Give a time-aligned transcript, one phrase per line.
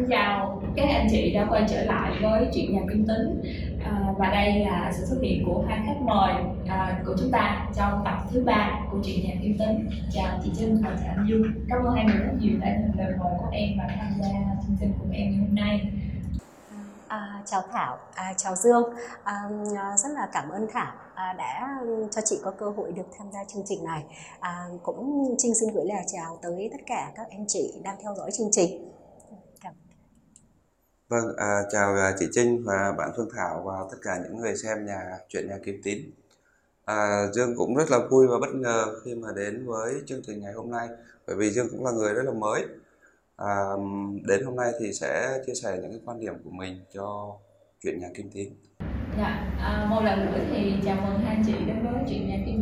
[0.00, 3.42] Xin chào các anh chị đã quay trở lại với chuyện nhà kinh tính
[3.84, 6.32] à, và đây là sự xuất hiện của hai khách mời
[6.68, 9.90] à, của chúng ta trong tập thứ ba của chuyện nhà kinh tính.
[10.12, 11.42] Chào chị Trinh và chào anh Dương.
[11.68, 14.28] Cảm ơn hai người rất nhiều đã nhận lời mời của em và tham gia
[14.66, 15.80] chương trình cùng em ngày hôm nay.
[17.08, 18.84] À, chào Thảo, à, chào Dương.
[19.24, 19.34] À,
[19.76, 21.78] à, rất là cảm ơn Thảo à, đã
[22.10, 24.02] cho chị có cơ hội được tham gia chương trình này.
[24.40, 28.14] À, cũng Trinh xin gửi lời chào tới tất cả các anh chị đang theo
[28.14, 28.90] dõi chương trình.
[31.10, 34.56] Vâng, à, chào à, chị Trinh và bạn Phương Thảo và tất cả những người
[34.56, 35.98] xem nhà chuyện nhà Kim Tín.
[36.84, 40.40] À, Dương cũng rất là vui và bất ngờ khi mà đến với chương trình
[40.40, 40.88] ngày hôm nay
[41.26, 42.64] bởi vì Dương cũng là người rất là mới
[43.36, 43.46] à,
[44.28, 47.36] đến hôm nay thì sẽ chia sẻ những cái quan điểm của mình cho
[47.82, 48.48] chuyện nhà Kim Tín.
[49.18, 52.59] Dạ, à, một lần nữa thì chào mừng hai chị đến với chuyện nhà Kim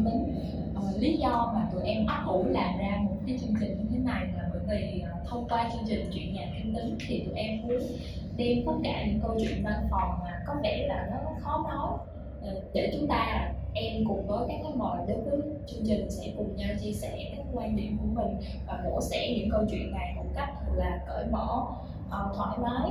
[0.99, 3.99] lý do mà tụi em ấp ủ làm ra một cái chương trình như thế
[3.99, 7.35] này là bởi vì ờ, thông qua chương trình chuyện nhà kinh tính thì tụi
[7.35, 7.79] em muốn
[8.37, 11.99] đem tất cả những câu chuyện văn phòng mà có vẻ là nó khó nói.
[12.43, 16.33] Ờ, để chúng ta em cùng với các khách mời đến với chương trình sẽ
[16.37, 19.93] cùng nhau chia sẻ các quan điểm của mình và mổ xẻ những câu chuyện
[19.93, 21.65] này một cách là cởi mở
[22.11, 22.91] ờ, thoải mái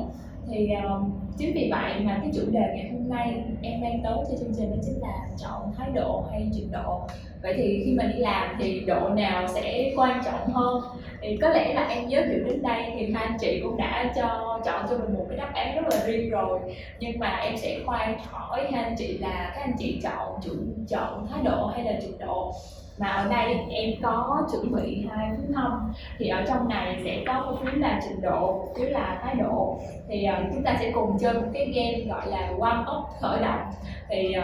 [0.52, 4.18] thì um, chính vì vậy mà cái chủ đề ngày hôm nay em mang tới
[4.30, 7.02] cho chương trình đó chính là chọn thái độ hay trình độ.
[7.42, 10.82] Vậy thì khi mình đi làm thì độ nào sẽ quan trọng hơn?
[11.22, 14.14] Thì có lẽ là em giới thiệu đến đây thì hai anh chị cũng đã
[14.16, 16.60] cho chọn cho mình một cái đáp án rất là riêng rồi.
[17.00, 20.52] Nhưng mà em sẽ khoan hỏi hai anh chị là các anh chị chọn chủ
[20.90, 22.54] chọn thái độ hay là trình độ
[22.98, 27.24] mà ở đây em có chuẩn bị hai phiếu thông thì ở trong này sẽ
[27.28, 29.80] có một phiếu là trình độ phiếu là thái độ.
[30.08, 33.42] Thì uh, chúng ta sẽ cùng chơi một cái game gọi là one up khởi
[33.42, 33.62] động.
[34.10, 34.44] Thì uh,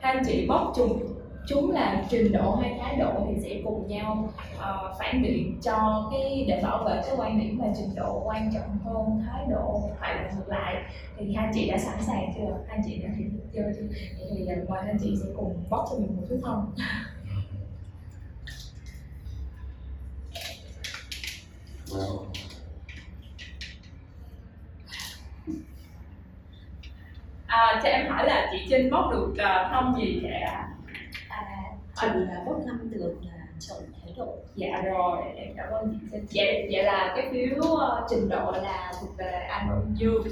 [0.00, 0.98] hai anh chị bóc trùng
[1.48, 6.08] chúng là trình độ hay thái độ thì sẽ cùng nhau uh, phản biện cho
[6.12, 9.80] cái để bảo vệ cái quan điểm là trình độ quan trọng hơn thái độ
[10.00, 10.74] phải là ngược lại.
[11.16, 12.56] Thì hai chị đã sẵn sàng chưa?
[12.68, 13.82] Hai chị đã hiểu chưa?
[14.18, 16.72] Thì uh, mời hai chị sẽ cùng bóc cho mình một phiếu thông
[27.46, 30.68] À, cho em hỏi là chị Trinh bóc được uh, thông gì vậy ạ?
[31.28, 31.46] À,
[32.00, 34.36] chị là bốc năm được là chọn thái độ.
[34.56, 36.26] Dạ rồi, em cảm ơn chị Trinh.
[36.34, 40.22] Vậy, vậy là cái phiếu uh, trình độ là thuộc về anh Dương.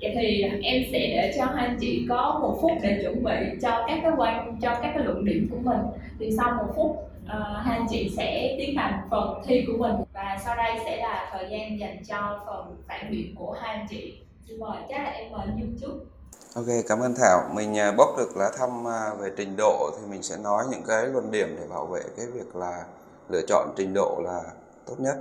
[0.00, 3.58] Vậy thì em sẽ để cho hai anh chị có một phút để chuẩn bị
[3.62, 5.80] cho các cái quan cho các cái luận điểm của mình.
[6.18, 9.96] Thì sau một phút uh, hai anh chị sẽ tiến hành phần thi của mình
[10.14, 13.86] và sau đây sẽ là thời gian dành cho phần phản biện của hai anh
[13.90, 14.18] chị.
[14.48, 16.06] Xin mời chắc là em mời dung chút.
[16.54, 17.50] Ok, cảm ơn Thảo.
[17.54, 20.82] Mình à, bốc được lá thăm à, về trình độ thì mình sẽ nói những
[20.86, 22.84] cái luận điểm để bảo vệ cái việc là
[23.28, 24.40] lựa chọn trình độ là
[24.86, 25.16] tốt nhất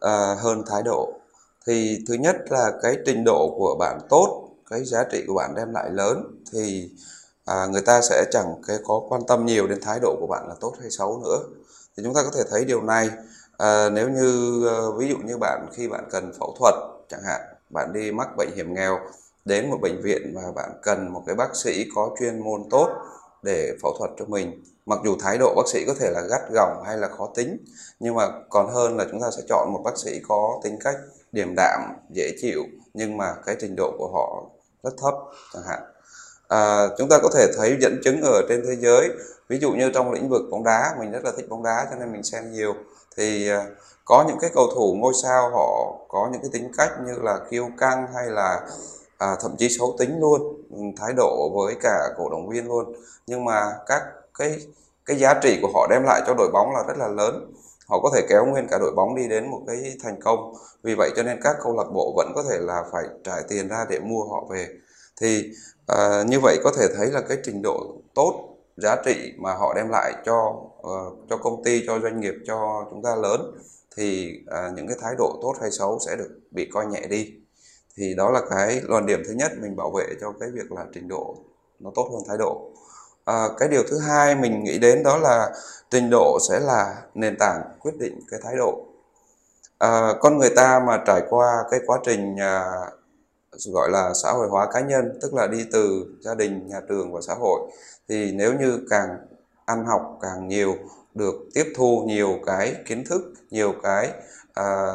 [0.00, 1.12] à, hơn thái độ.
[1.66, 5.54] Thì thứ nhất là cái trình độ của bạn tốt, cái giá trị của bạn
[5.56, 6.90] đem lại lớn thì
[7.44, 10.48] à, người ta sẽ chẳng cái có quan tâm nhiều đến thái độ của bạn
[10.48, 11.38] là tốt hay xấu nữa.
[11.96, 13.10] Thì chúng ta có thể thấy điều này
[13.58, 16.74] à, nếu như à, ví dụ như bạn khi bạn cần phẫu thuật
[17.08, 17.40] chẳng hạn,
[17.70, 18.98] bạn đi mắc bệnh hiểm nghèo
[19.44, 22.88] đến một bệnh viện và bạn cần một cái bác sĩ có chuyên môn tốt
[23.42, 26.40] để phẫu thuật cho mình mặc dù thái độ bác sĩ có thể là gắt
[26.50, 27.56] gỏng hay là khó tính
[28.00, 30.96] nhưng mà còn hơn là chúng ta sẽ chọn một bác sĩ có tính cách
[31.32, 31.80] điềm đạm
[32.10, 32.62] dễ chịu
[32.94, 34.44] nhưng mà cái trình độ của họ
[34.82, 35.14] rất thấp
[35.54, 35.82] chẳng hạn
[36.48, 39.10] à, chúng ta có thể thấy dẫn chứng ở trên thế giới.
[39.48, 41.96] Ví dụ như trong lĩnh vực bóng đá mình rất là thích bóng đá cho
[41.96, 42.74] nên mình xem nhiều.
[43.16, 43.66] Thì à,
[44.04, 47.38] có những cái cầu thủ ngôi sao họ có những cái tính cách như là
[47.50, 48.60] kiêu căng hay là
[49.18, 52.94] à, thậm chí xấu tính luôn ừ, thái độ với cả cổ động viên luôn.
[53.26, 54.02] Nhưng mà các
[54.38, 54.58] cái
[55.06, 57.52] cái giá trị của họ đem lại cho đội bóng là rất là lớn.
[57.88, 60.54] Họ có thể kéo nguyên cả đội bóng đi đến một cái thành công.
[60.82, 63.68] Vì vậy cho nên các câu lạc bộ vẫn có thể là phải trả tiền
[63.68, 64.68] ra để mua họ về
[65.20, 65.50] thì
[65.86, 69.74] à, như vậy có thể thấy là cái trình độ tốt giá trị mà họ
[69.74, 73.58] đem lại cho uh, cho công ty cho doanh nghiệp cho chúng ta lớn
[73.96, 77.34] thì uh, những cái thái độ tốt hay xấu sẽ được bị coi nhẹ đi.
[77.96, 80.84] Thì đó là cái luận điểm thứ nhất mình bảo vệ cho cái việc là
[80.94, 81.36] trình độ
[81.80, 82.70] nó tốt hơn thái độ.
[83.24, 85.50] À, cái điều thứ hai mình nghĩ đến đó là
[85.90, 88.86] trình độ sẽ là nền tảng quyết định cái thái độ.
[89.78, 92.72] À, con người ta mà trải qua cái quá trình à,
[93.72, 97.12] gọi là xã hội hóa cá nhân tức là đi từ gia đình nhà trường
[97.12, 97.60] và xã hội.
[98.08, 99.08] Thì nếu như càng
[99.66, 100.74] ăn học càng nhiều
[101.14, 104.10] được tiếp thu nhiều cái kiến thức nhiều cái
[104.54, 104.94] à,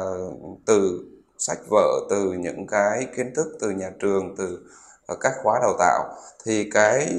[0.66, 1.04] từ
[1.38, 4.58] sách vở từ những cái kiến thức từ nhà trường từ
[5.06, 6.14] ờ, các khóa đào tạo
[6.44, 7.14] thì cái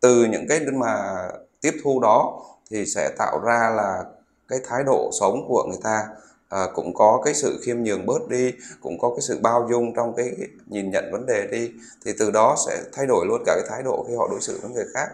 [0.00, 1.28] từ những cái mà
[1.60, 4.04] tiếp thu đó thì sẽ tạo ra là
[4.48, 6.06] cái thái độ sống của người ta
[6.52, 9.94] à, cũng có cái sự khiêm nhường bớt đi cũng có cái sự bao dung
[9.94, 10.32] trong cái
[10.66, 11.70] nhìn nhận vấn đề đi
[12.04, 14.58] thì từ đó sẽ thay đổi luôn cả cái thái độ khi họ đối xử
[14.62, 15.08] với người khác.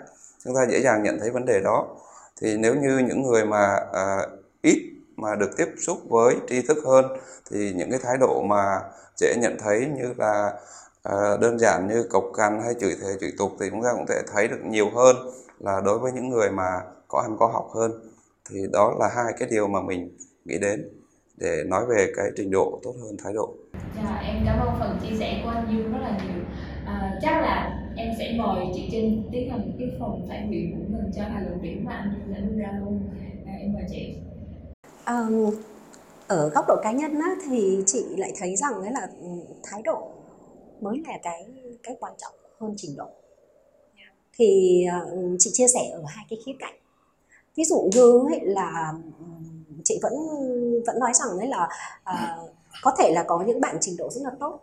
[0.44, 1.86] Chúng ta dễ dàng nhận thấy vấn đề đó.
[2.40, 4.26] Thì nếu như những người mà à,
[4.62, 4.78] ít
[5.16, 7.04] mà được tiếp xúc với tri thức hơn
[7.50, 8.80] thì những cái thái độ mà
[9.16, 10.52] dễ nhận thấy như là
[11.02, 14.06] à, đơn giản như cộc cằn hay chửi thề chửi tục thì chúng ta cũng
[14.06, 15.16] thể thấy được nhiều hơn
[15.58, 17.92] là đối với những người mà có ăn có học hơn.
[18.50, 20.97] Thì đó là hai cái điều mà mình nghĩ đến
[21.40, 23.54] để nói về cái trình độ tốt hơn thái độ.
[23.96, 26.44] Dạ, em cảm ơn phần chia sẻ của anh Dương rất là nhiều.
[26.86, 30.84] À, chắc là em sẽ mời chị Trinh tiến hành cái phần phản biện của
[30.88, 33.00] mình cho hai luận điểm mà anh Dương đã đưa ra luôn.
[33.46, 34.14] À, em mời chị.
[35.06, 35.54] Um,
[36.28, 39.28] ở góc độ cá nhân á, thì chị lại thấy rằng ấy là ừ,
[39.62, 40.08] thái độ
[40.80, 41.46] mới là cái
[41.82, 43.06] cái quan trọng hơn trình độ
[44.38, 46.74] thì uh, chị chia sẻ ở hai cái khía cạnh
[47.56, 48.92] ví dụ như ấy là
[49.88, 50.12] chị vẫn
[50.86, 51.68] vẫn nói rằng ấy là
[52.10, 52.50] uh,
[52.82, 54.60] có thể là có những bạn trình độ rất là tốt.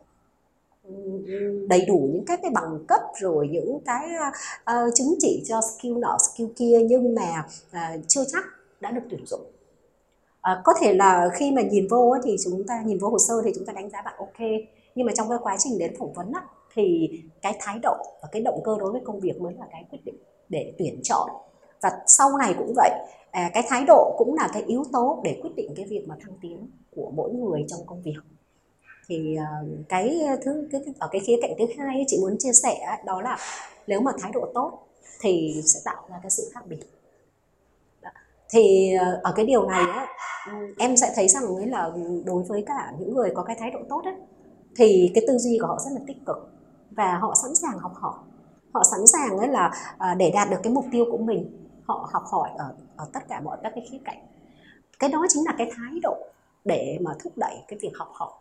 [1.69, 4.09] Đầy đủ những các cái bằng cấp rồi những cái
[4.71, 8.43] uh, chứng chỉ cho skill nọ skill kia nhưng mà uh, chưa chắc
[8.79, 9.41] đã được tuyển dụng.
[10.41, 13.41] À, có thể là khi mà nhìn vô thì chúng ta nhìn vô hồ sơ
[13.45, 14.39] thì chúng ta đánh giá bạn ok.
[14.95, 16.41] Nhưng mà trong cái quá trình đến phỏng vấn á,
[16.73, 17.09] thì
[17.41, 19.99] cái thái độ và cái động cơ đối với công việc mới là cái quyết
[20.05, 20.15] định
[20.49, 21.29] để tuyển chọn.
[21.81, 22.91] Và sau này cũng vậy
[23.35, 26.15] à, cái thái độ cũng là cái yếu tố để quyết định cái việc mà
[26.21, 28.19] thăng tiến của mỗi người trong công việc.
[29.07, 32.97] Thì uh, cái thứ cái, ở cái khía cạnh thứ hai chị muốn chia sẻ
[33.05, 33.37] đó là
[33.87, 34.87] nếu mà thái độ tốt
[35.21, 36.79] thì sẽ tạo ra cái sự khác biệt.
[38.49, 40.07] Thì uh, ở cái điều này á,
[40.77, 41.91] em sẽ thấy rằng ấy là
[42.25, 44.15] đối với cả những người có cái thái độ tốt ấy,
[44.75, 46.49] thì cái tư duy của họ rất là tích cực
[46.91, 48.19] và họ sẵn sàng học hỏi.
[48.73, 52.09] Họ sẵn sàng ấy là uh, để đạt được cái mục tiêu của mình họ
[52.13, 54.27] học hỏi ở ở tất cả mọi các cái khía cạnh.
[54.99, 56.17] Cái đó chính là cái thái độ
[56.65, 58.31] để mà thúc đẩy cái việc học hỏi.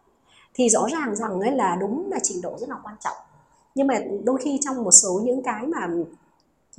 [0.55, 3.17] Thì rõ ràng rằng ấy là đúng là trình độ rất là quan trọng.
[3.75, 5.87] Nhưng mà đôi khi trong một số những cái mà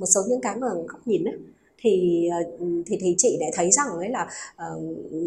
[0.00, 1.38] một số những cái mà góc nhìn ấy,
[1.78, 4.82] thì ờ, thì thì chị lại thấy rằng ấy là uh,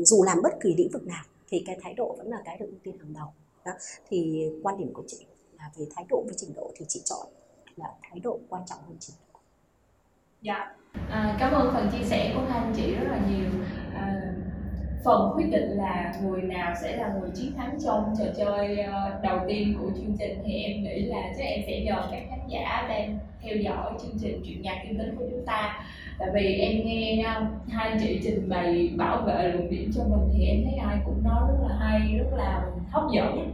[0.06, 2.66] dù làm bất kỳ lĩnh vực nào thì cái thái độ vẫn là cái được
[2.66, 3.28] ưu tiên hàng đầu.
[3.66, 3.72] Đó.
[4.10, 5.26] thì quan điểm của chị
[5.58, 7.28] là về thái độ với trình độ thì chị chọn
[7.76, 9.40] là thái độ quan trọng hơn trình độ.
[10.42, 10.76] Dạ
[11.10, 13.50] à, cảm ơn phần chia sẻ của hai anh chị rất là nhiều.
[13.96, 14.22] À,
[15.04, 19.20] phần quyết định là người nào sẽ là người chiến thắng trong trò chơi ờ,
[19.24, 20.40] đầu tiên của chương trình.
[20.46, 24.20] Thì em nghĩ là chắc em sẽ nhờ các khán giả đang theo dõi chương
[24.22, 25.86] trình chuyện nhạc kinh tế của chúng ta.
[26.20, 30.04] Tại vì em nghe ờ, hai anh chị trình bày bảo vệ luận điểm cho
[30.04, 32.62] mình thì em thấy ai cũng nói rất là hay rất là
[32.92, 33.54] hấp dẫn.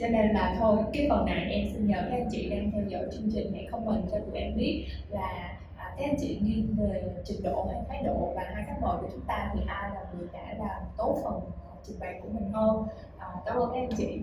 [0.00, 2.82] Cho nên là thôi cái phần này em xin nhờ các anh chị đang theo
[2.88, 5.54] dõi chương trình hãy comment cho tụi em biết là
[5.98, 9.08] các anh chị nghiêng về trình độ hay thái độ và hai khách mời của
[9.12, 12.52] chúng ta thì ai là người đã làm tốt phần ờ, trình bày của mình
[12.52, 12.86] hơn
[13.18, 14.18] à, cảm ơn các anh chị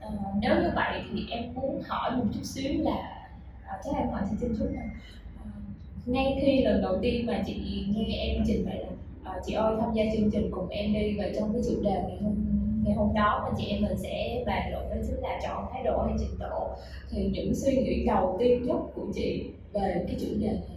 [0.00, 0.08] à,
[0.40, 3.28] nếu như vậy thì em muốn hỏi một chút xíu là
[3.64, 4.86] à, chắc em hỏi chị Trinh chút này
[5.44, 5.44] à,
[6.06, 8.88] ngay khi lần đầu tiên mà chị nghe em trình bày là
[9.24, 11.90] à, chị ơi tham gia chương trình cùng em đi và trong cái chủ đề
[11.90, 12.34] ngày hôm
[12.84, 15.82] ngày hôm đó mà chị em mình sẽ bàn luận đó chính là chọn thái
[15.82, 16.68] độ hay trình độ
[17.10, 20.75] thì những suy nghĩ đầu tiên nhất của chị về cái chủ đề này?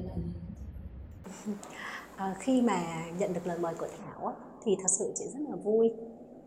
[2.16, 4.34] À, khi mà nhận được lời mời của Thảo á,
[4.64, 5.92] thì thật sự chị rất là vui.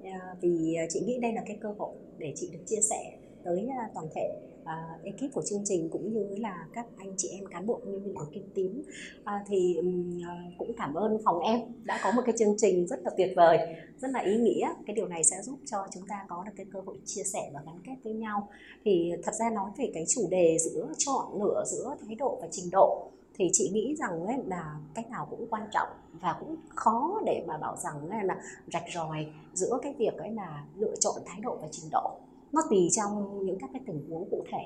[0.05, 3.19] À, vì ờ, chị nghĩ đây là cái cơ hội để chị được chia sẻ
[3.45, 7.47] tới toàn thể à, ekip của chương trình cũng như là các anh chị em
[7.47, 8.83] cán bộ nhân viên của Kim Tím.
[9.25, 10.21] À, thì um,
[10.59, 13.59] cũng cảm ơn phòng em đã có một cái chương trình rất là tuyệt vời
[14.01, 14.69] rất là ý nghĩa.
[14.87, 17.51] Cái điều này sẽ giúp cho chúng ta có được cái cơ hội chia sẻ
[17.55, 18.49] và gắn kết với nhau.
[18.85, 22.49] Thì thật ra nói về cái chủ đề giữa chọn lựa giữa thái độ và
[22.51, 25.89] trình độ thì chị nghĩ rằng ấy là cách nào cũng quan trọng
[26.21, 28.41] và cũng khó để mà bảo rằng ấy là
[28.73, 32.19] rạch ròi giữa cái việc ấy là lựa chọn thái độ và trình độ.
[32.53, 34.63] Nó tùy trong những các cái tình huống cụ thể.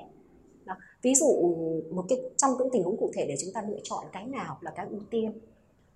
[0.65, 0.75] Đó.
[1.01, 1.55] ví dụ
[1.91, 4.57] một cái trong những tình huống cụ thể để chúng ta lựa chọn cái nào
[4.61, 5.31] là cái ưu tiên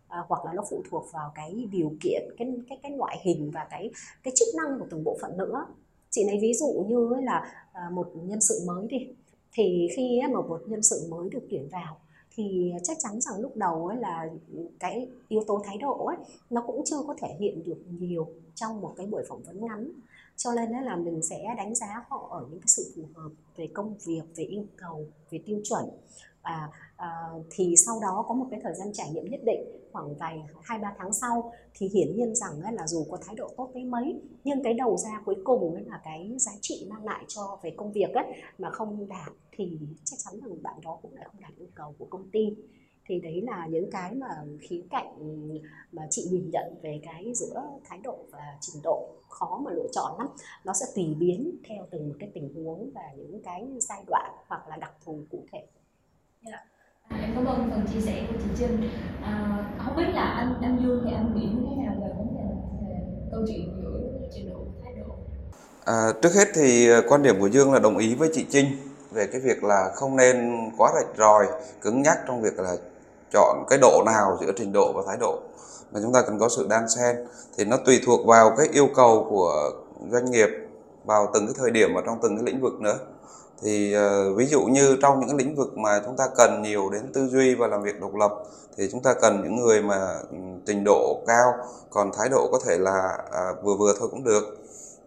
[0.08, 3.52] à, hoặc là nó phụ thuộc vào cái điều kiện cái cái cái loại hình
[3.54, 3.92] và cái
[4.24, 5.66] cái chức năng của từng bộ phận nữa.
[6.10, 9.08] Chị lấy ví dụ như là à, một nhân sự mới đi.
[9.54, 11.98] Thì khi mà một nhân sự mới được tuyển vào
[12.36, 14.30] thì chắc chắn rằng lúc đầu ấy là
[14.80, 16.18] cái yếu tố thái độ ấy,
[16.50, 19.92] nó cũng chưa có thể hiện được nhiều trong một cái buổi phỏng vấn ngắn.
[20.38, 23.68] Cho nên là mình sẽ đánh giá họ ở những cái sự phù hợp về
[23.74, 25.86] công việc, về yêu cầu, về tiêu chuẩn.
[26.44, 26.70] Và
[27.02, 30.42] Ờ, thì sau đó có một cái thời gian trải nghiệm nhất định, khoảng vài
[30.62, 33.72] hai, ba tháng sau, thì hiển nhiên rằng ấy là dù có thái độ tốt
[33.74, 37.26] tới mấy, nhưng cái đầu ra cuối cùng ấy là cái giá trị mang lại
[37.28, 38.26] cho về công việc ấy
[38.58, 41.96] mà không đạt thì chắc chắn rằng bạn đó cũng lại không đạt yêu cầu
[42.00, 42.56] của công ty.
[43.06, 45.18] Thì đấy là những cái mà khía cạnh
[45.92, 49.88] mà chị nhìn nhận về cái giữa thái độ và trình độ khó mà lựa
[49.92, 50.28] chọn lắm.
[50.66, 54.32] Nó sẽ tùy biến theo từng một cái tình huống và những cái giai đoạn
[54.48, 55.68] hoặc là đặc thù cụ thể.
[56.46, 56.71] Yeah.
[57.12, 58.90] Dạ, em cảm ơn phần chia sẻ của chị Trinh.
[59.24, 62.28] À, không biết là anh anh Dương thì anh nghĩ như thế nào về vấn
[62.38, 62.44] đề
[62.88, 62.96] về
[63.32, 64.00] câu chuyện giữa
[64.36, 65.16] trình độ thái độ?
[65.86, 68.66] À, trước hết thì à, quan điểm của Dương là đồng ý với chị Trinh
[69.12, 71.48] về cái việc là không nên quá rạch ròi
[71.82, 72.76] cứng nhắc trong việc là
[73.34, 75.40] chọn cái độ nào giữa trình độ và thái độ.
[75.94, 77.16] Mà chúng ta cần có sự đan xen
[77.58, 79.72] thì nó tùy thuộc vào cái yêu cầu của
[80.12, 80.50] doanh nghiệp
[81.06, 82.98] vào từng cái thời điểm và trong từng cái lĩnh vực nữa
[83.62, 87.02] thì uh, ví dụ như trong những lĩnh vực mà chúng ta cần nhiều đến
[87.14, 88.32] tư duy và làm việc độc lập
[88.78, 91.54] thì chúng ta cần những người mà ừ, trình độ cao
[91.90, 94.58] còn thái độ có thể là uh, vừa vừa thôi cũng được.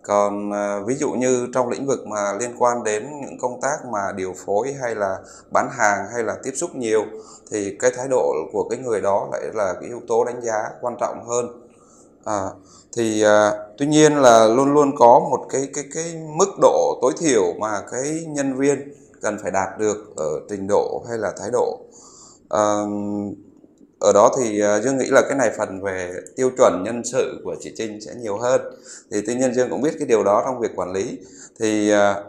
[0.02, 3.84] Còn uh, ví dụ như trong lĩnh vực mà liên quan đến những công tác
[3.92, 5.18] mà điều phối hay là
[5.50, 7.02] bán hàng hay là tiếp xúc nhiều
[7.50, 10.70] thì cái thái độ của cái người đó lại là cái yếu tố đánh giá
[10.80, 11.60] quan trọng hơn.
[12.24, 12.50] À,
[12.96, 17.12] thì à, tuy nhiên là luôn luôn có một cái cái cái mức độ tối
[17.20, 21.50] thiểu mà cái nhân viên cần phải đạt được ở trình độ hay là thái
[21.52, 21.80] độ.
[22.48, 22.84] À,
[24.00, 27.40] ở đó thì à, dương nghĩ là cái này phần về tiêu chuẩn nhân sự
[27.44, 28.60] của chị trinh sẽ nhiều hơn.
[29.10, 31.18] Thì tuy nhiên dương cũng biết cái điều đó trong việc quản lý.
[31.60, 32.22] Thì à,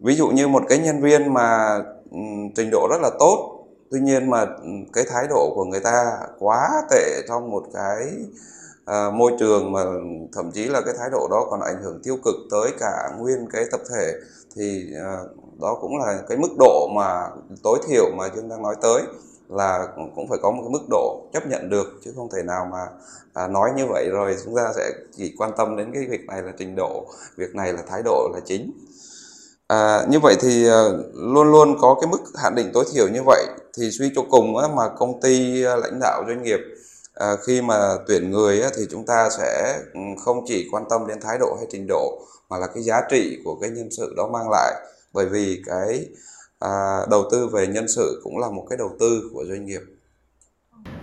[0.00, 1.80] ví dụ như một cái nhân viên mà
[2.56, 3.56] trình độ rất là tốt
[3.90, 4.46] tuy nhiên mà
[4.92, 8.08] cái thái độ của người ta quá tệ trong một cái
[8.90, 9.84] À, môi trường mà
[10.32, 13.46] thậm chí là cái thái độ đó còn ảnh hưởng tiêu cực tới cả nguyên
[13.52, 14.12] cái tập thể
[14.56, 15.18] thì à,
[15.60, 17.28] đó cũng là cái mức độ mà
[17.62, 19.02] tối thiểu mà dương đang nói tới
[19.48, 22.68] là cũng phải có một cái mức độ chấp nhận được chứ không thể nào
[22.72, 22.86] mà
[23.34, 26.42] à, nói như vậy rồi chúng ta sẽ chỉ quan tâm đến cái việc này
[26.42, 27.06] là trình độ
[27.36, 28.72] việc này là thái độ là chính.
[29.66, 33.20] À, như vậy thì à, luôn luôn có cái mức hạn định tối thiểu như
[33.26, 33.46] vậy
[33.78, 36.60] thì suy cho cùng á, mà công ty à, lãnh đạo doanh nghiệp
[37.20, 37.74] à, khi mà
[38.08, 41.56] tuyển người á, thì chúng ta sẽ ừ, không chỉ quan tâm đến thái độ
[41.56, 44.74] hay trình độ mà là cái giá trị của cái nhân sự đó mang lại.
[45.14, 46.06] Bởi vì cái
[46.58, 49.80] à, đầu tư về nhân sự cũng là một cái đầu tư của doanh nghiệp.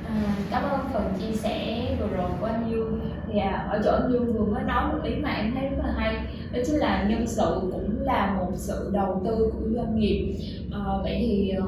[0.05, 2.99] À, cảm ơn phần chia sẻ vừa rồi của anh Dương.
[3.33, 5.77] Thì à, ở chỗ anh Dương vừa mới nói một ý mà em thấy rất
[5.83, 6.15] là hay
[6.53, 10.35] đó chính là nhân sự cũng là một sự đầu tư của doanh nghiệp.
[10.71, 11.65] À, vậy thì ờ,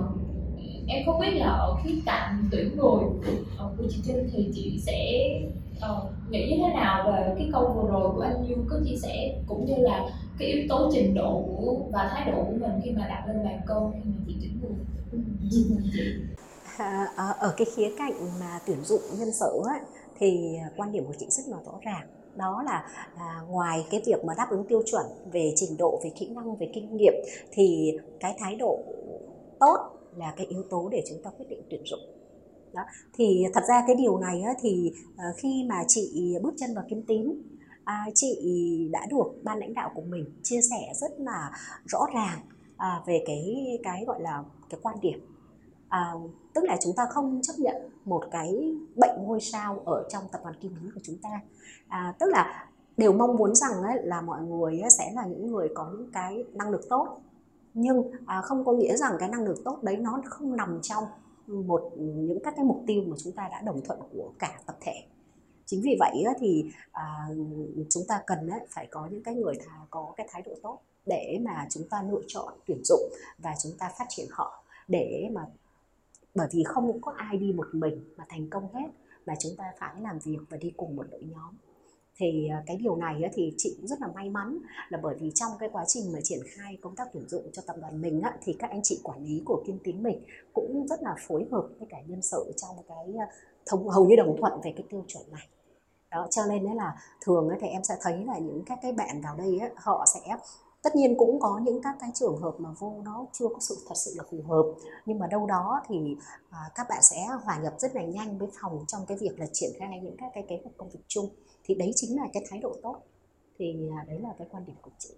[0.89, 4.81] em không biết là ở khía cạnh tuyển người ờ, của chị Trinh thì chị
[4.85, 5.29] sẽ
[5.77, 8.95] uh, nghĩ như thế nào về cái câu vừa rồi của anh Dương có chia
[8.95, 12.81] sẻ cũng như là cái yếu tố trình độ của và thái độ của mình
[12.83, 14.79] khi mà đặt lên bàn câu khi mà chị tuyển người?
[16.77, 19.79] À, ở cái khía cạnh mà tuyển dụng nhân sự ấy,
[20.19, 22.07] thì quan điểm của chị rất là rõ ràng.
[22.35, 22.83] Đó là
[23.17, 26.55] à, ngoài cái việc mà đáp ứng tiêu chuẩn về trình độ về kỹ năng
[26.55, 27.13] về kinh nghiệm
[27.51, 28.79] thì cái thái độ
[29.59, 31.99] tốt là cái yếu tố để chúng ta quyết định tuyển dụng.
[32.73, 32.81] Đó
[33.13, 37.01] thì thật ra cái điều này thì ờ, khi mà chị bước chân vào kim
[37.01, 37.41] tín
[37.89, 38.37] à, chị
[38.91, 41.51] đã được ban lãnh đạo của mình chia sẻ rất là
[41.85, 42.39] rõ ràng
[42.77, 45.19] à, về cái cái gọi là cái quan điểm.
[45.89, 46.13] À,
[46.53, 50.41] tức là chúng ta không chấp nhận một cái bệnh ngôi sao ở trong tập
[50.43, 51.29] đoàn kim tín của chúng ta.
[51.87, 55.69] À, tức là đều mong muốn rằng ấy, là mọi người sẽ là những người
[55.75, 57.21] có những cái năng lực tốt
[57.73, 61.03] nhưng à, không có nghĩa rằng cái năng lực tốt đấy nó không nằm trong
[61.47, 64.77] một những các cái mục tiêu mà chúng ta đã đồng thuận của cả tập
[64.81, 65.03] thể.
[65.65, 67.27] Chính vì vậy thì à,
[67.89, 69.55] chúng ta cần phải có những cái người
[69.89, 73.71] có cái thái độ tốt để mà chúng ta lựa chọn tuyển dụng và chúng
[73.79, 75.45] ta phát triển họ để mà
[76.35, 78.87] bởi vì không có ai đi một mình mà thành công hết
[79.25, 81.55] mà chúng ta phải làm việc và đi cùng một đội nhóm
[82.19, 84.57] thì à, cái điều này thì chị cũng rất là may mắn
[84.89, 87.61] là bởi vì trong cái quá trình mà triển khai công tác tuyển dụng cho
[87.67, 90.21] tập đoàn mình thì các anh chị quản lý của Kim Tín mình
[90.53, 93.27] cũng rất là phối hợp với cả nhân sự trong cái à,
[93.65, 95.47] thông hầu như đồng thuận về cái tiêu chuẩn này.
[96.11, 96.95] Đó cho nên đấy là
[97.25, 100.37] thường thì em sẽ thấy là những các cái bạn vào đây ấy, họ sẽ
[100.83, 103.77] tất nhiên cũng có những các cái trường hợp mà vô nó chưa có sự
[103.87, 104.63] thật sự là phù hợp.
[105.05, 106.17] Nhưng mà đâu đó thì
[106.49, 109.45] à, các bạn sẽ hòa nhập rất là nhanh với phòng trong cái việc là
[109.53, 111.29] triển khai những các cái kế hoạch công việc chung
[111.69, 112.95] thì đấy chính là cái thái độ tốt.
[113.59, 115.09] Thì à, đấy là cái quan điểm của chị.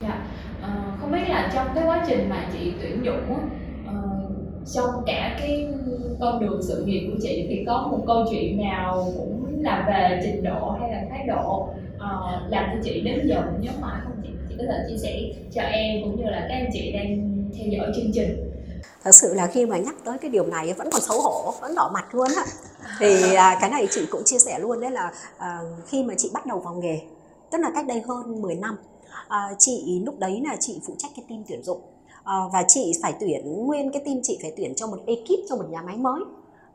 [0.00, 0.26] Dạ
[0.62, 3.38] à, không biết là trong cái quá trình mà chị tuyển dụng
[3.84, 5.68] uh, trong cả cái
[6.20, 10.20] con đường sự nghiệp của chị thì có một câu chuyện nào cũng là về
[10.24, 14.22] trình độ hay là thái độ uh, làm cho chị đến giờ nhớ mãi không
[14.22, 14.28] chị?
[14.48, 15.20] Chị có thể chia sẻ
[15.52, 18.50] cho em cũng như là các anh chị đang theo dõi chương trình.
[19.04, 21.74] Thật sự là khi mà nhắc tới cái điều này vẫn còn xấu hổ vẫn
[21.74, 22.44] đỏ mặt luôn á
[22.98, 26.30] thì à, cái này chị cũng chia sẻ luôn đấy là à, khi mà chị
[26.32, 27.00] bắt đầu vào nghề
[27.50, 28.76] tức là cách đây hơn 10 năm
[29.28, 31.80] à, chị lúc đấy là chị phụ trách cái team tuyển dụng
[32.24, 35.56] à, và chị phải tuyển nguyên cái team chị phải tuyển cho một ekip cho
[35.56, 36.20] một nhà máy mới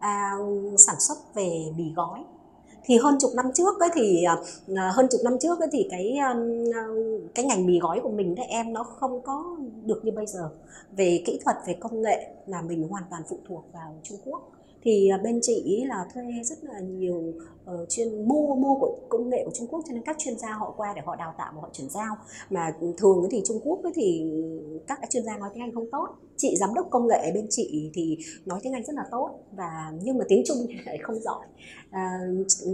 [0.04, 0.32] à,
[0.78, 2.24] sản xuất về mì gói.
[2.86, 4.38] Thì hơn chục năm trước ấy thì à,
[4.76, 6.36] à, hơn chục năm trước ấy thì cái à,
[7.36, 10.50] cái ngành mì gói của mình đấy em nó không có được như bây giờ.
[10.92, 14.52] Về kỹ thuật về công nghệ là mình hoàn toàn phụ thuộc vào Trung Quốc
[14.84, 18.98] thì à, bên chị ý là thuê rất là nhiều uh, chuyên mua mua của
[19.10, 21.34] công nghệ của Trung Quốc cho nên các chuyên gia họ qua để họ đào
[21.38, 22.16] tạo và họ chuyển giao.
[22.50, 24.32] Mà thường thì Trung Quốc thì
[24.88, 26.08] các chuyên gia nói tiếng Anh không tốt.
[26.38, 29.94] Chị giám đốc công nghệ bên chị thì nói tiếng Anh rất là tốt và
[30.04, 31.46] nhưng mà tiếng Trung thì lại không giỏi.
[31.92, 32.20] À,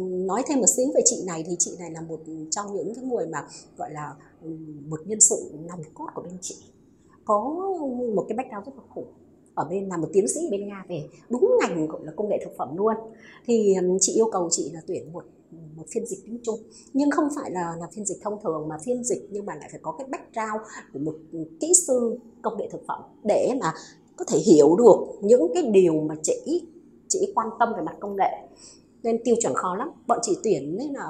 [0.02, 2.20] nói thêm một xíu về chị này thì chị này là một
[2.52, 3.48] trong những cái người mà
[3.78, 4.14] gọi là
[4.88, 6.56] một nhân sự nòng cốt của bên chị.
[7.26, 7.56] Có
[8.16, 9.08] một cái background rất là khủng
[9.60, 12.40] ở bên, là một tiến sĩ bên Nga về, đúng ngành gọi là công nghệ
[12.46, 12.96] thực phẩm luôn.
[13.46, 15.24] Thì chị yêu cầu chị là tuyển một
[15.76, 16.60] một phiên dịch tiếng Trung.
[16.94, 19.70] Nhưng không phải là là phiên dịch thông thường mà phiên dịch nhưng mà lại
[19.72, 21.16] phải có cái background của một
[21.60, 23.74] kỹ sư công nghệ thực phẩm để mà
[24.16, 26.64] có thể hiểu được những cái điều mà chị
[27.08, 28.48] chị quan tâm về mặt công nghệ.
[29.04, 29.90] Nên tiêu chuẩn khó lắm.
[30.08, 31.06] Bọn chị tuyển nên là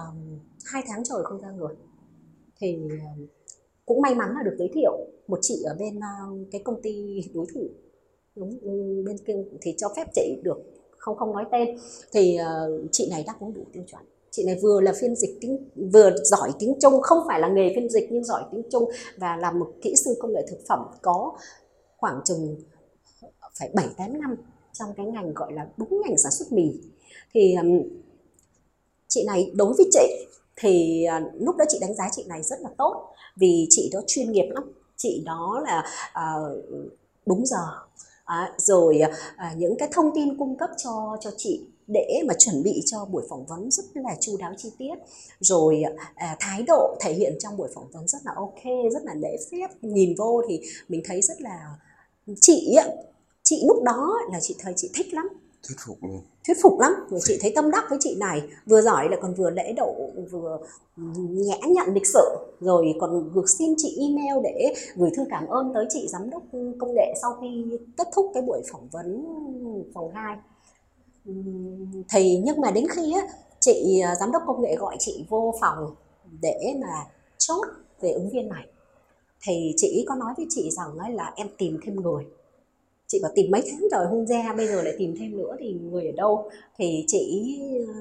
[0.65, 1.75] hai tháng trời không ra người.
[2.61, 2.77] Thì
[3.85, 4.91] cũng may mắn là được giới thiệu
[5.27, 5.99] một chị ở bên
[6.51, 7.61] cái công ty đối thủ
[8.39, 10.57] đúng ừ, bên kia thì cho phép chị được
[10.97, 11.77] không không nói tên.
[12.11, 14.01] Thì uh, chị này đáp ứng đủ tiêu chuẩn.
[14.31, 17.73] Chị này vừa là phiên dịch tiếng vừa giỏi tiếng Trung không phải là nghề
[17.75, 20.79] phiên dịch nhưng giỏi tiếng Trung và là một kỹ sư công nghệ thực phẩm
[21.01, 21.37] có
[21.97, 22.55] khoảng chừng
[23.59, 24.35] phải 7 8 năm
[24.73, 26.73] trong cái ngành gọi là đúng ngành sản xuất mì.
[27.33, 27.99] Thì um,
[29.07, 32.59] chị này đối với chị thì uh, lúc đó chị đánh giá chị này rất
[32.61, 34.63] là tốt vì chị đó chuyên nghiệp lắm.
[34.97, 36.65] Chị đó là uh,
[37.25, 37.65] đúng giờ
[38.29, 38.99] à, rồi
[39.35, 43.05] à, những cái thông tin cung cấp cho cho chị để mà chuẩn bị cho
[43.05, 44.95] buổi phỏng vấn rất là chu đáo chi tiết.
[45.39, 45.83] Rồi
[46.15, 49.37] à, thái độ thể hiện trong buổi phỏng vấn rất là ok rất là lễ
[49.51, 49.67] phép.
[49.81, 51.75] Nhìn vô thì mình thấy rất là
[52.41, 52.75] chị
[53.43, 55.29] chị lúc đó là chị thấy chị thích lắm
[55.67, 56.21] thuyết phục luôn.
[56.47, 56.93] Thuyết phục lắm.
[57.09, 59.95] Rồi chị thấy tâm đắc với chị này, vừa giỏi lại còn vừa lễ độ,
[60.31, 60.59] vừa
[61.29, 62.37] nhã nhận lịch sự.
[62.59, 66.43] Rồi còn được xin chị email để gửi thư cảm ơn tới chị giám đốc
[66.79, 67.65] công nghệ sau khi
[67.97, 69.25] kết thúc cái buổi phỏng vấn
[69.93, 70.37] phòng 2
[72.13, 73.21] thì nhưng mà đến khi á,
[73.59, 75.95] chị à, giám đốc công nghệ gọi chị vô phòng
[76.41, 77.05] để mà
[77.37, 77.65] chốt
[78.01, 78.67] về ứng viên này.
[79.41, 82.25] Thì chị có nói với chị rằng ấy là em tìm thêm người
[83.09, 85.73] chị bảo tìm mấy tháng trời không ra, bây giờ lại tìm thêm nữa thì
[85.73, 86.49] người ở đâu?
[86.77, 87.55] Thì chị
[87.87, 87.93] ờ,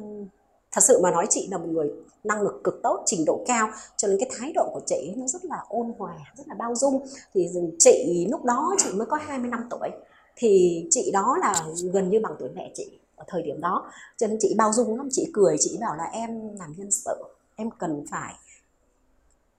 [0.72, 1.90] thật sự mà nói chị là một người
[2.24, 5.26] năng lực cực tốt, trình độ cao, cho nên cái thái độ của chị nó
[5.26, 7.06] rất là ôn hòa, rất là bao dung.
[7.34, 9.88] Thì chị lúc đó chị mới có 20 năm tuổi,
[10.36, 13.90] thì chị đó là gần như bằng tuổi mẹ chị ở thời điểm đó.
[14.16, 17.14] Cho nên chị bao dung lắm, chị cười, chị bảo là em làm nhân sự,
[17.56, 18.34] em cần phải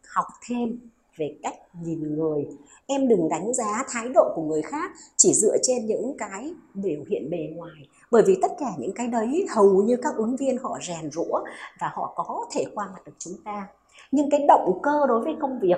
[0.03, 0.79] học thêm
[1.19, 2.47] về cách nhìn người.
[2.87, 6.99] Em đừng đánh giá thái độ của người khác, chỉ dựa trên những cái biểu
[7.09, 7.89] hiện bề ngoài.
[8.11, 11.39] Bởi vì tất cả những cái đấy hầu như các ứng viên họ rèn rũa
[11.79, 13.67] và họ có thể qua mặt được chúng ta.
[14.11, 15.77] Nhưng cái động cơ đối với công việc,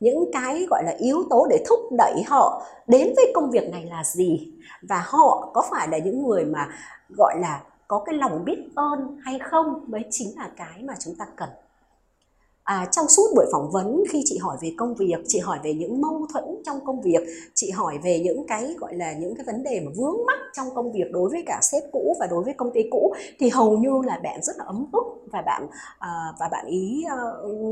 [0.00, 3.84] những cái gọi là yếu tố để thúc đẩy họ đến với công việc này
[3.84, 4.52] là gì?
[4.82, 6.68] Và họ có phải là những người mà,
[7.16, 11.14] gọi là, có cái lòng biết ơn hay không mới chính là cái mà chúng
[11.18, 11.48] ta cần?
[12.64, 15.74] À, trong suốt buổi phỏng vấn khi chị hỏi về công việc, chị hỏi về
[15.74, 17.22] những mâu thuẫn trong công việc,
[17.54, 20.66] chị hỏi về những cái gọi là những cái vấn đề mà vướng mắc trong
[20.74, 23.78] công việc đối với cả sếp cũ và đối với công ty cũ thì hầu
[23.78, 25.66] như là bạn rất là ấm ức và bạn
[25.98, 27.16] à, và bạn ý à,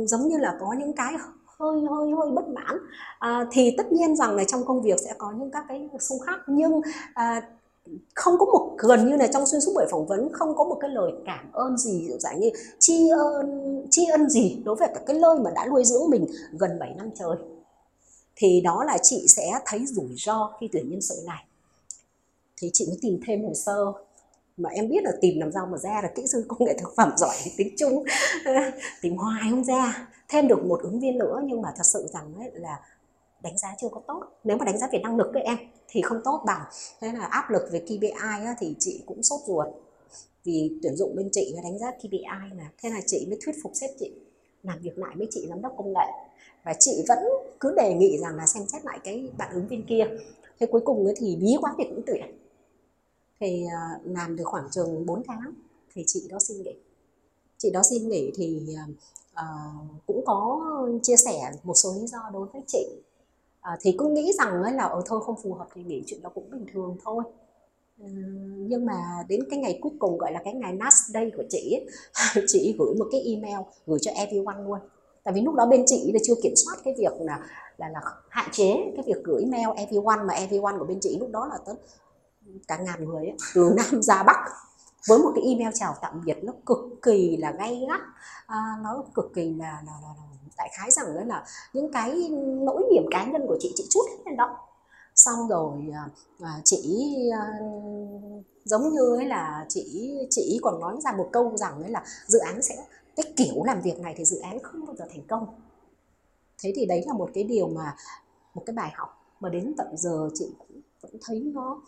[0.07, 1.15] giống như là có những cái
[1.59, 2.77] hơi hơi hơi bất mãn.
[3.19, 6.19] À, thì tất nhiên rằng là trong công việc sẽ có những các cái xung
[6.27, 6.81] khắc nhưng
[7.15, 7.43] à,
[8.15, 10.77] không có một, gần như là trong xuyên suốt buổi phỏng vấn không có một
[10.81, 15.01] cái lời cảm ơn gì dạng như tri ân tri ân gì đối với cả
[15.07, 17.37] cái nơi mà đã nuôi dưỡng mình gần 7 năm trời.
[18.37, 21.45] Thì đó là chị sẽ thấy rủi ro khi tuyển nhân sự này.
[22.57, 23.93] Thì chị mới tìm thêm hồ sơ.
[24.57, 26.93] Mà em biết là tìm làm sao mà ra là kỹ sư công nghệ thực
[26.97, 28.05] phẩm giỏi tiếng Trung,
[29.03, 30.09] tìm hoài không ra.
[30.29, 32.81] Thêm được một ứng viên nữa nhưng mà thật sự rằng ấy là
[33.43, 34.23] đánh giá chưa có tốt.
[34.45, 36.63] Nếu mà đánh giá về năng lực các em thì không tốt bằng.
[37.01, 39.67] Thế là áp lực về KPI á, thì chị cũng sốt ruột.
[40.45, 43.73] Vì tuyển dụng bên chị đánh giá KPI nè thế là chị mới thuyết phục
[43.75, 44.13] sếp chị
[44.63, 46.29] làm việc lại với chị giám đốc công nghệ.
[46.65, 47.19] Và chị vẫn
[47.61, 50.05] cứ đề nghị rằng là xem xét lại cái bạn ứng viên kia.
[50.61, 52.39] Thế cuối cùng thì bí quá thì cũng tuyển.
[53.41, 55.55] Thì à, làm được khoảng chừng 4 tháng
[55.95, 56.75] thì chị đó xin nghỉ.
[57.59, 58.61] Chị đó xin nghỉ thì
[59.33, 59.47] uh,
[60.07, 60.61] cũng có
[61.03, 62.87] chia sẻ một số lý do đối với chị
[63.61, 66.23] à, thì cứ nghĩ rằng ấy là ở thôi không phù hợp thì nghĩ chuyện
[66.23, 67.25] đó cũng bình thường thôi.
[68.69, 71.75] Nhưng mà đến cái ngày cuối cùng gọi là cái ngày last day của chị
[71.75, 71.87] ấy,
[72.49, 74.79] chị gửi một cái email gửi cho everyone luôn.
[75.25, 77.39] Tại vì lúc đó bên chị là chưa kiểm soát cái việc là
[77.77, 81.31] là là hạn chế cái việc gửi mail everyone mà everyone của bên chị lúc
[81.31, 81.75] đó là tới
[82.69, 84.37] cả ngàn người ấy, từ nam ra bắc.
[85.09, 88.01] Với một cái email chào tạm biệt nó cực kỳ là gay gắt.
[88.47, 92.29] À, nó cực kỳ là, là, là, là đại khái rằng đó là những cái
[92.63, 94.59] nỗi niềm cá nhân của chị chị chút hết lên đó.
[95.15, 95.79] Xong rồi
[96.41, 97.59] à, chị à,
[98.65, 102.39] giống như ấy là chị chị còn nói ra một câu rằng ấy là dự
[102.39, 102.87] án sẽ
[103.17, 105.47] cái kiểu làm việc này thì dự án không bao giờ thành công.
[106.63, 107.97] Thế thì đấy là một cái điều mà
[108.55, 109.09] một cái bài học
[109.41, 111.83] mà đến tận giờ chị cũng vẫn thấy nó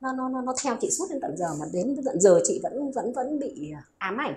[0.00, 2.60] nó nó nó, nó theo chị suốt đến tận giờ mà đến tận giờ chị
[2.62, 4.34] vẫn vẫn vẫn bị ám ảnh.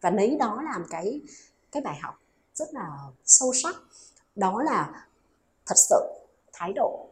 [0.00, 1.20] Và lấy đó làm cái
[1.72, 2.14] cái bài học
[2.54, 2.88] rất là
[3.24, 3.76] sâu sắc.
[4.36, 5.06] Đó là
[5.66, 6.00] thật sự
[6.52, 7.06] thái độ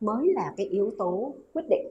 [0.00, 1.86] mới là cái yếu tố quyết định.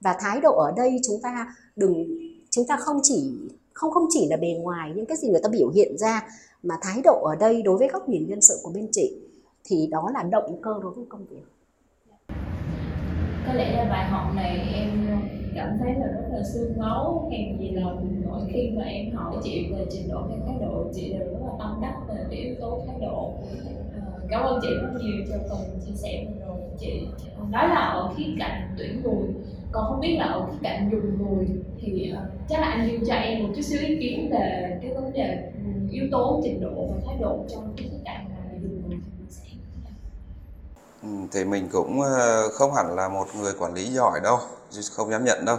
[0.00, 2.06] Và thái độ ở đây chúng ta đừng,
[2.50, 3.32] chúng ta không chỉ,
[3.72, 6.28] không không chỉ là bề ngoài những cái gì người ta biểu hiện ra,
[6.62, 9.16] mà thái độ ở đây đối với góc nhìn nhân sự của bên chị
[9.64, 11.44] thì đó là động cơ đối với công việc.
[13.46, 15.07] Có lẽ là bài học này em
[15.58, 17.28] cảm thấy là rất là xương máu.
[17.32, 17.84] Hèn gì là
[18.28, 21.38] mỗi khi mà em hỏi chị về trình độ hay thái độ chị đều rất
[21.46, 23.34] là tâm đắc về cái yếu tố thái độ.
[23.94, 27.06] À, cảm ơn chị rất nhiều cho phần chia sẻ vừa rồi của chị.
[27.50, 29.28] Đó là ở khía cạnh tuyển người
[29.72, 31.46] còn không biết là ở khía cạnh dùng người
[31.80, 34.94] thì uh, chắc là anh đưa cho em một chút xíu ý kiến về cái
[34.94, 38.58] vấn đề ừ, yếu tố trình độ và thái độ trong cái khía cạnh là
[38.62, 43.92] dùng người Ừ, Ừ, thì mình cũng ờ, không hẳn là một người quản lý
[43.92, 44.38] giỏi đâu
[44.92, 45.56] không dám nhận đâu.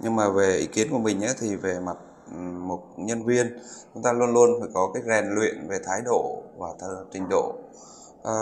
[0.00, 1.96] Nhưng mà về ý kiến của mình ấy, thì về mặt
[2.30, 3.58] ừ, một nhân viên
[3.94, 6.68] chúng ta luôn luôn phải có cái rèn luyện về thái độ và
[7.12, 7.54] trình độ.
[8.24, 8.32] À,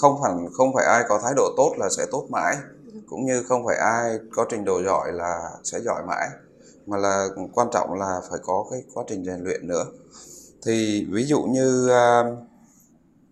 [0.00, 2.56] không hẳn không phải ai có thái độ tốt là sẽ tốt mãi
[3.08, 6.28] cũng như không phải ai có trình độ giỏi là sẽ giỏi mãi
[6.86, 9.84] mà là quan trọng là phải có cái quá trình rèn luyện nữa.
[10.66, 12.24] Thì ví dụ như à,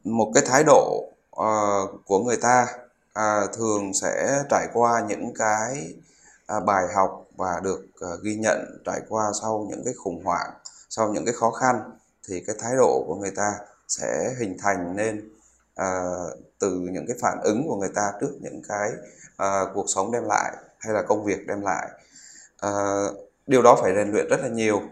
[0.04, 1.04] một cái thái độ
[1.38, 2.66] Ờ, của người ta
[3.18, 5.94] uh, thường sẽ trải qua những cái
[6.56, 10.50] uh, bài học và được uh, ghi nhận trải qua sau những cái khủng hoảng
[10.88, 11.76] sau những cái khó khăn
[12.28, 13.52] thì cái thái độ của người ta
[13.88, 15.30] sẽ hình thành nên
[15.80, 18.90] uh, từ những cái phản ứng của người ta trước những cái
[19.42, 21.88] uh, cuộc sống đem lại hay là công việc đem lại.
[22.66, 24.82] Uh, điều đó phải rèn luyện rất là nhiều.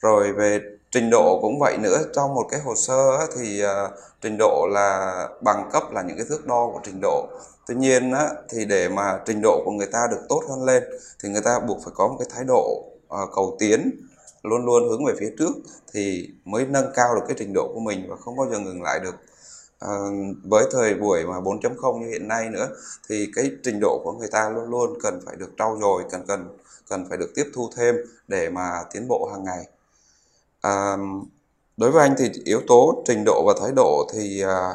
[0.00, 0.60] Rồi về
[0.90, 1.98] trình độ cũng vậy nữa.
[2.14, 6.26] Trong một cái hồ sơ thì uh, trình độ là bằng cấp là những cái
[6.28, 7.28] thước đo của trình độ.
[7.66, 10.82] Tuy nhiên á, thì để mà trình độ của người ta được tốt hơn lên
[11.22, 13.90] thì người ta buộc phải có một cái thái độ uh, cầu tiến
[14.42, 15.52] luôn luôn hướng về phía trước
[15.92, 18.82] thì mới nâng cao được cái trình độ của mình và không bao giờ ngừng
[18.82, 19.14] lại được.
[19.80, 19.88] À,
[20.44, 22.68] với thời buổi mà 4.0 như hiện nay nữa
[23.08, 26.24] thì cái trình độ của người ta luôn luôn cần phải được trau dồi cần
[26.28, 26.56] cần
[26.88, 27.94] cần phải được tiếp thu thêm
[28.28, 29.64] để mà tiến bộ hàng ngày
[30.62, 30.96] à,
[31.76, 34.72] đối với anh thì yếu tố trình độ và thái độ thì à,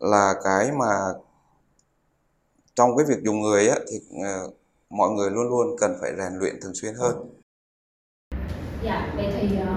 [0.00, 1.12] là cái mà
[2.74, 4.42] trong cái việc dùng người á, thì à,
[4.90, 7.38] mọi người luôn luôn cần phải rèn luyện thường xuyên hơn.
[8.82, 9.68] Dạ vậy thì uh,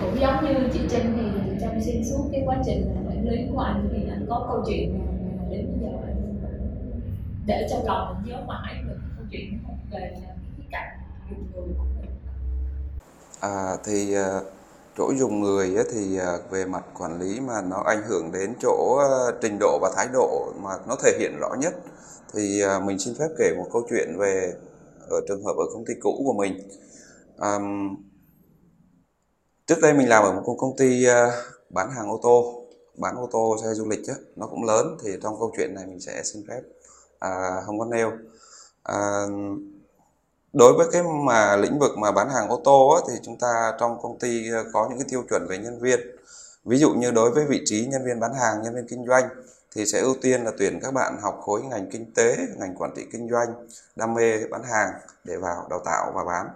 [0.00, 3.60] cũng giống như chị Trinh thì trong xuyên suốt cái quá trình quản lý của
[3.60, 5.06] anh thì anh có câu chuyện nào
[5.38, 6.16] mà đến bây giờ anh
[7.46, 9.58] để trong lòng nhớ mãi về câu chuyện
[9.90, 10.14] về
[10.58, 10.98] cái cạnh
[11.30, 11.85] dùng người của mình
[13.46, 14.42] à thì uh,
[14.96, 18.54] chỗ dùng người ấy thì à, về mặt quản lý mà nó ảnh hưởng đến
[18.60, 21.74] chỗ à, trình độ và thái độ mà nó thể hiện rõ nhất
[22.34, 24.52] thì mình xin phép kể một câu chuyện về
[25.08, 26.68] ở trường hợp ở công ty cũ của mình.
[27.38, 27.96] Um,
[29.66, 31.06] trước đây mình làm ở một công ty
[31.70, 32.66] bán hàng ô tô
[32.98, 35.86] bán ô tô xe du lịch ấy, nó cũng lớn thì trong câu chuyện này
[35.86, 36.60] mình sẽ xin phép
[37.18, 38.12] à, không có nêu.
[38.82, 39.26] À,
[40.56, 43.72] đối với cái mà lĩnh vực mà bán hàng ô tô á, thì chúng ta
[43.80, 46.00] trong công ty ờ, có những cái tiêu chuẩn về nhân viên.
[46.64, 49.28] Ví dụ như đối với vị trí nhân viên bán hàng nhân viên kinh doanh
[49.74, 52.90] thì sẽ ưu tiên là tuyển các bạn học khối ngành kinh tế ngành quản
[52.96, 54.90] trị kinh doanh đam mê bán hàng
[55.24, 56.46] để vào đào tạo và bán.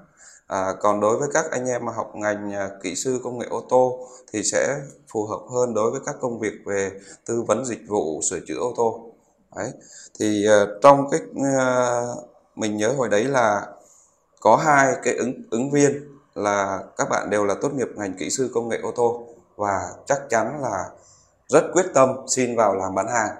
[0.46, 3.46] À, còn đối với các anh em mà học ngành ờ, kỹ sư công nghệ
[3.50, 4.76] ô tô thì sẽ
[5.12, 6.90] phù hợp hơn đối với các công việc về
[7.26, 9.12] tư vấn dịch vụ sửa chữa ô tô.
[9.56, 9.72] Đấy
[10.20, 13.66] thì uh, trong cái uh, mình nhớ hồi đấy là
[14.40, 18.30] có hai cái ứng ứng viên là các bạn đều là tốt nghiệp ngành kỹ
[18.30, 19.26] sư công nghệ ô tô
[19.56, 20.90] và chắc chắn là
[21.48, 23.36] rất quyết tâm xin vào làm bán hàng.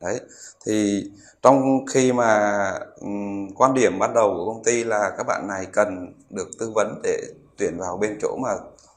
[0.00, 0.20] Đấy
[0.66, 1.04] thì
[1.42, 5.66] trong khi mà um, quan điểm ban đầu của công ty là các bạn này
[5.72, 7.20] cần được tư vấn để
[7.58, 8.50] tuyển vào bên chỗ mà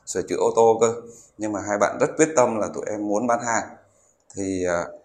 [0.06, 0.94] sửa chữa ô tô cơ
[1.38, 3.64] nhưng mà hai bạn rất quyết tâm là tụi em muốn bán hàng.
[4.36, 5.03] Thì uh,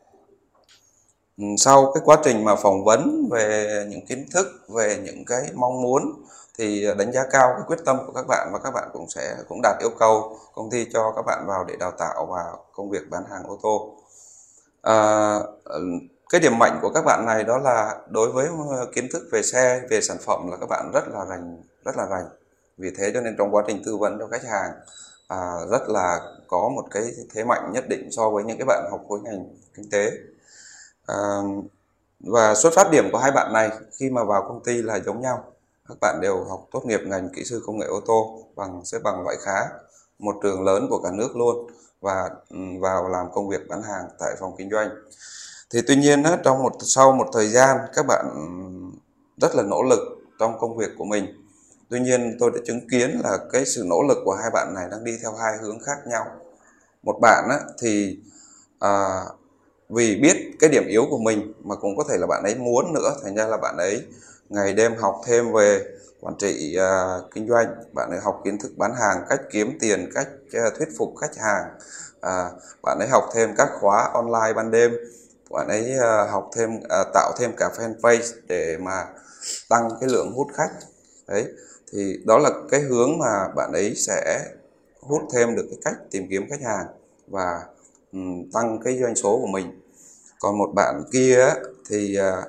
[1.39, 5.43] Ừ, sau cái quá trình mà phỏng vấn về những kiến thức về những cái
[5.55, 6.23] mong muốn
[6.59, 9.37] thì đánh giá cao cái quyết tâm của các bạn và các bạn cũng sẽ
[9.49, 12.91] cũng đạt yêu cầu công ty cho các bạn vào để đào tạo vào công
[12.91, 13.95] việc bán hàng ô tô.
[14.83, 15.39] À,
[16.31, 19.43] cái điểm mạnh của các bạn này đó là đối với ờ, kiến thức về
[19.43, 22.25] xe về sản phẩm là các bạn rất là rành rất là rành.
[22.79, 24.71] Vì thế cho nên trong quá trình tư vấn cho khách hàng
[25.29, 27.03] à, rất là có một cái
[27.35, 30.11] thế mạnh nhất định so với những cái bạn học khối ngành kinh tế
[31.09, 31.43] à,
[32.21, 35.21] và xuất phát điểm của hai bạn này khi mà vào công ty là giống
[35.21, 35.45] nhau.
[35.89, 38.99] Các bạn đều học tốt nghiệp ngành kỹ sư công nghệ ô tô bằng xếp
[39.05, 39.69] bằng loại khá
[40.19, 44.05] một trường lớn của cả nước luôn và ừ, vào làm công việc bán hàng
[44.19, 44.89] tại phòng kinh doanh.
[45.71, 48.41] Thì tuy nhiên trong một sau một thời gian các bạn ừ,
[49.43, 49.99] rất là nỗ lực
[50.39, 51.27] trong công việc của mình.
[51.91, 54.87] Tuy nhiên tôi đã chứng kiến là cái sự nỗ lực của hai bạn này
[54.91, 56.25] đang đi theo hai hướng khác nhau.
[57.03, 58.19] Một bạn á, thì
[58.79, 59.25] à,
[59.89, 62.93] vì biết cái điểm yếu của mình mà cũng có thể là bạn ấy muốn
[62.93, 64.03] nữa thành ra là bạn ấy
[64.49, 65.85] ngày đêm học thêm về
[66.21, 70.11] quản trị uh, kinh doanh bạn ấy học kiến thức bán hàng cách kiếm tiền
[70.15, 71.65] cách uh, thuyết phục khách hàng
[72.17, 74.93] uh, bạn ấy học thêm các khóa online ban đêm
[75.51, 79.05] bạn ấy uh, học thêm uh, tạo thêm cả fanpage để mà
[79.69, 80.71] tăng cái lượng hút khách.
[81.29, 81.47] Đấy
[81.93, 84.45] thì đó là cái hướng mà bạn ấy sẽ
[85.01, 86.87] hút thêm được cái cách tìm kiếm khách hàng
[87.27, 87.61] và
[88.13, 88.19] Ừ,
[88.53, 89.81] tăng cái doanh số của mình.
[90.41, 91.55] Còn một bạn kia
[91.89, 92.43] thì à,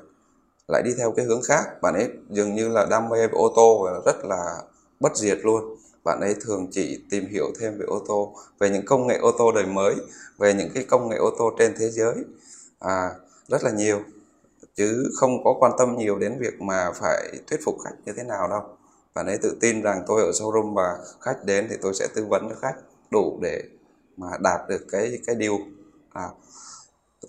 [0.68, 1.64] lại đi theo cái hướng khác.
[1.82, 4.56] Bạn ấy dường như là đam mê về ô tô và rất là
[5.00, 5.76] bất diệt luôn.
[6.04, 9.32] Bạn ấy thường chỉ tìm hiểu thêm về ô tô về những công nghệ ô
[9.38, 9.94] tô đời mới
[10.38, 12.14] về những cái công nghệ ô tô trên thế giới
[12.78, 13.10] à,
[13.48, 14.00] rất là nhiều.
[14.76, 18.22] Chứ không có quan tâm nhiều đến việc mà phải thuyết phục khách như thế
[18.22, 18.62] nào đâu.
[19.14, 22.26] Bạn ấy tự tin rằng tôi ở showroom và khách đến thì tôi sẽ tư
[22.30, 22.74] vấn cho khách
[23.10, 23.62] đủ để
[24.20, 25.58] mà đạt được cái cái điều.
[26.12, 26.28] À,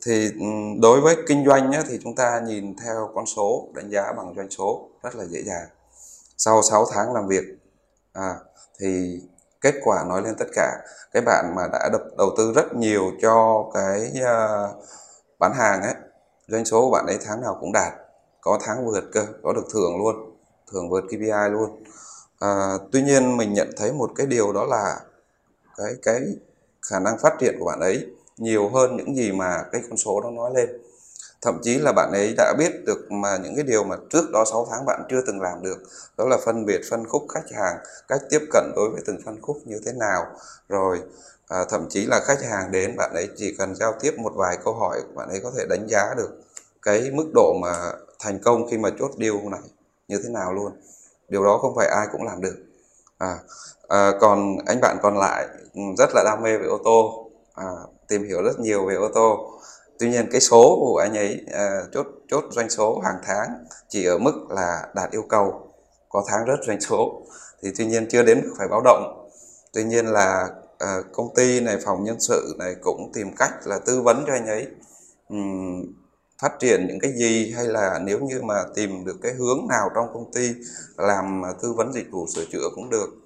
[0.06, 0.46] thì ừ,
[0.82, 4.34] đối với kinh doanh á, thì chúng ta nhìn theo con số đánh giá bằng
[4.38, 5.68] doanh số rất là dễ dàng.
[6.38, 7.44] Sau 6 tháng làm việc
[8.14, 8.36] à,
[8.80, 9.20] thì
[9.62, 10.78] kết quả nói lên tất cả.
[11.14, 14.86] Cái bạn mà đã đập đầu tư rất nhiều cho cái uh,
[15.40, 15.94] bán hàng ấy
[16.48, 17.94] doanh số của bạn ấy tháng nào cũng đạt.
[18.42, 20.16] Có tháng vượt cơ có được thưởng luôn
[20.72, 21.84] thưởng vượt KPI luôn.
[22.40, 25.00] À, tuy nhiên mình nhận thấy một cái điều đó là
[25.78, 26.22] cái cái
[26.90, 28.06] khả năng phát triển của bạn ấy
[28.38, 30.70] nhiều hơn những gì mà cái con số nó nói lên.
[31.42, 34.46] Thậm chí là bạn ấy đã biết được mà những cái điều mà trước đó
[34.52, 35.78] 6 tháng bạn chưa từng làm được
[36.18, 39.42] đó là phân biệt phân khúc khách hàng cách tiếp cận đối với từng phân
[39.42, 40.26] khúc như thế nào.
[40.70, 41.02] Rồi
[41.48, 44.58] à, thậm chí là khách hàng đến bạn ấy chỉ cần giao tiếp một vài
[44.64, 46.30] câu hỏi bạn ấy có thể đánh giá được
[46.82, 49.62] cái mức độ mà thành công khi mà chốt deal này
[50.08, 50.72] như thế nào luôn.
[51.30, 52.56] Điều đó không phải ai cũng làm được.
[53.18, 53.38] À,
[53.92, 57.66] à còn anh bạn còn lại ừ, rất là đam mê về ô tô à,
[58.08, 59.52] tìm hiểu rất nhiều về ô tô.
[60.00, 63.50] Tuy nhiên cái số của anh ấy à, chốt chốt doanh số hàng tháng
[63.90, 65.74] chỉ ở mức là đạt yêu cầu
[66.10, 67.22] có tháng rất doanh số.
[67.64, 69.30] Thì tuy nhiên chưa đến mức phải báo động.
[69.74, 70.50] Tuy nhiên là
[70.80, 74.34] à, công ty này phòng nhân sự này cũng tìm cách là tư vấn cho
[74.34, 74.68] anh ấy
[75.30, 75.86] um,
[76.42, 79.90] phát triển những cái gì hay là nếu như mà tìm được cái hướng nào
[79.96, 80.52] trong công ty
[80.98, 83.21] làm tư vấn dịch vụ sửa chữa cũng được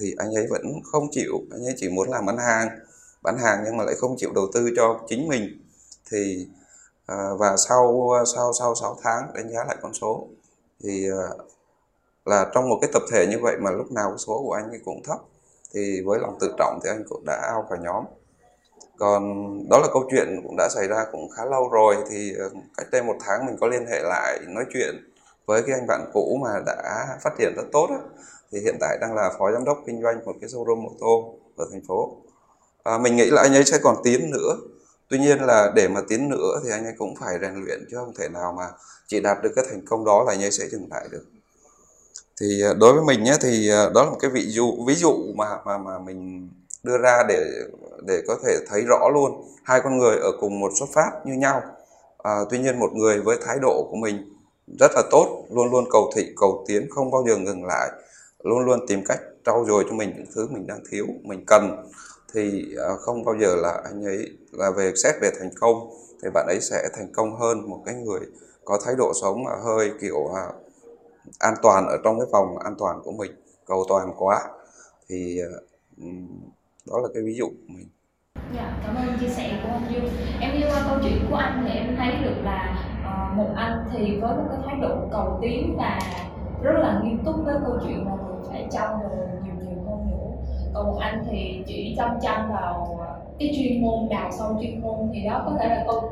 [0.00, 2.68] thì anh ấy vẫn không chịu anh ấy chỉ muốn làm bán hàng
[3.22, 5.60] bán hàng nhưng mà lại không chịu đầu tư cho chính mình.
[6.10, 6.48] Thì
[7.06, 10.26] à, và sau sau sau 6 tháng đánh giá lại con số
[10.84, 11.28] thì à,
[12.24, 14.80] là trong một cái tập thể như vậy mà lúc nào số của anh ấy
[14.84, 15.18] cũng thấp
[15.74, 18.04] thì với lòng tự trọng thì anh cũng đã ao cả nhóm.
[18.98, 19.22] Còn
[19.70, 22.86] đó là câu chuyện cũng đã xảy ra cũng khá lâu rồi thì à, cách
[22.92, 24.94] đây một tháng mình có liên hệ lại nói chuyện
[25.46, 27.98] với cái anh bạn cũ mà đã phát triển rất tốt đó,
[28.52, 31.34] thì hiện tại đang là phó giám đốc kinh doanh một cái showroom ô tô
[31.56, 32.16] ở thành phố.
[32.82, 34.56] À, mình nghĩ là anh ấy sẽ còn tiến nữa.
[35.08, 37.96] Tuy nhiên là để mà tiến nữa thì anh ấy cũng phải rèn luyện chứ
[37.96, 38.64] không thể nào mà
[39.06, 41.24] chỉ đạt được cái thành công đó là anh ấy sẽ dừng lại được.
[42.40, 44.94] Thì à, đối với mình nhé thì à, đó là một cái ví dụ ví
[44.94, 46.50] dụ mà mà mà mình
[46.82, 47.44] đưa ra để
[48.06, 49.44] để có thể thấy rõ luôn.
[49.64, 51.62] Hai con người ở cùng một xuất phát như nhau.
[52.18, 54.34] À, tuy nhiên một người với thái độ của mình
[54.80, 57.90] rất là tốt luôn luôn cầu thị cầu tiến không bao giờ ngừng lại
[58.42, 61.76] luôn luôn tìm cách trau dồi cho mình những thứ mình đang thiếu mình cần.
[62.34, 65.90] Thì à, không bao giờ là anh ấy là về xét về thành công
[66.22, 68.20] thì bạn ấy sẽ thành công hơn một cái người
[68.64, 70.42] có thái độ sống mà hơi kiểu à,
[71.38, 73.30] an toàn ở trong cái vòng an toàn của mình
[73.66, 74.40] cầu toàn quá.
[75.08, 75.50] Thì à,
[76.86, 77.88] đó là cái ví dụ của mình.
[78.54, 80.08] Dạ, cảm ơn chia sẻ của anh Dương.
[80.40, 83.88] Em đi qua câu chuyện của anh thì em thấy được là uh, một anh
[83.92, 85.98] thì với một cái thái độ cầu tiến và
[86.62, 88.12] rất là nghiêm túc với câu chuyện mà
[88.72, 90.30] mình phải nhiều nhiều hơn nữa.
[90.74, 94.80] Còn một anh thì chỉ chăm chăm vào à, cái chuyên môn đào sâu chuyên
[94.80, 96.10] môn thì đó có thể là câu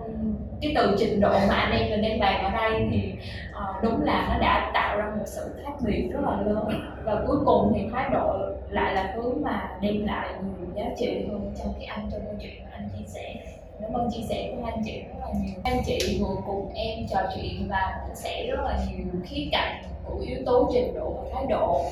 [0.61, 3.13] cái từ trình độ mà anh em mình đang bàn ở đây thì
[3.51, 6.69] uh, đúng là nó đã tạo ra một sự khác biệt rất là lớn.
[7.05, 8.39] Và cuối cùng thì thái độ
[8.71, 12.35] lại là thứ mà đem lại nhiều giá trị hơn trong cái anh trong câu
[12.41, 13.35] chuyện mà anh chia sẻ.
[13.81, 15.55] Cảm ơn chia sẻ của anh chị rất là nhiều.
[15.65, 19.83] Anh chị vừa cùng em trò chuyện và chia sẻ rất là nhiều khía cạnh
[20.05, 21.85] của yếu tố trình độ và thái độ